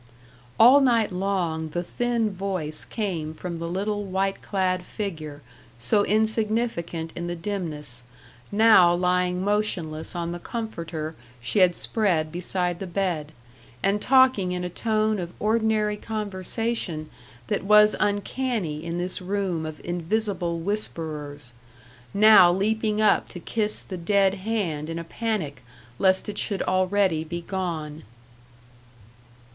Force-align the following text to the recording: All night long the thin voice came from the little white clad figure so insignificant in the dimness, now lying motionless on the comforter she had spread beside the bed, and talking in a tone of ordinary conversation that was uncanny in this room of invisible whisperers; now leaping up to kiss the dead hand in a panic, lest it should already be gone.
All 0.59 0.81
night 0.81 1.11
long 1.11 1.69
the 1.69 1.83
thin 1.83 2.31
voice 2.31 2.85
came 2.85 3.35
from 3.35 3.57
the 3.57 3.67
little 3.67 4.03
white 4.03 4.41
clad 4.41 4.83
figure 4.83 5.43
so 5.77 6.03
insignificant 6.05 7.13
in 7.15 7.27
the 7.27 7.35
dimness, 7.35 8.01
now 8.51 8.95
lying 8.95 9.43
motionless 9.45 10.15
on 10.15 10.31
the 10.31 10.39
comforter 10.39 11.13
she 11.39 11.59
had 11.59 11.75
spread 11.75 12.31
beside 12.31 12.79
the 12.79 12.87
bed, 12.87 13.31
and 13.83 14.01
talking 14.01 14.53
in 14.53 14.63
a 14.63 14.69
tone 14.71 15.19
of 15.19 15.33
ordinary 15.39 15.97
conversation 15.97 17.11
that 17.45 17.63
was 17.63 17.95
uncanny 17.99 18.83
in 18.83 18.97
this 18.97 19.21
room 19.21 19.67
of 19.67 19.79
invisible 19.85 20.57
whisperers; 20.61 21.53
now 22.11 22.51
leaping 22.51 22.99
up 22.99 23.27
to 23.27 23.39
kiss 23.39 23.81
the 23.81 23.97
dead 23.97 24.33
hand 24.33 24.89
in 24.89 24.97
a 24.97 25.03
panic, 25.03 25.63
lest 25.99 26.27
it 26.27 26.39
should 26.39 26.63
already 26.63 27.23
be 27.23 27.41
gone. 27.41 28.01